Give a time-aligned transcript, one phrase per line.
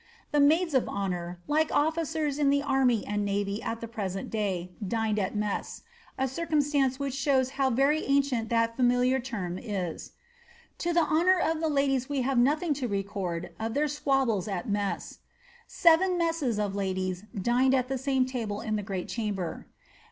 [0.31, 4.71] The maids of honour, like officers in the army and imvy at the present day,
[4.83, 5.83] dined at mess,
[6.17, 10.13] a circumstance which shows how very ancient that (aiadiar term is.
[10.79, 14.67] To the honour of the ladies we have nothing to record of iheir squabbles at
[14.67, 15.13] mess.
[15.13, 15.17] ^
[15.67, 19.67] Seven messes of ladies dined at the same table in the great chamber.